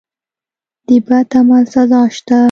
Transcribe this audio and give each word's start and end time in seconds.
د 0.87 0.89
بد 1.07 1.27
عمل 1.37 1.63
سزا 1.73 2.01
شته. 2.15 2.37